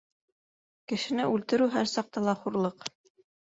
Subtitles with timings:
[0.93, 2.87] —Кешене үлтереү һәр саҡта ла хурлыҡ.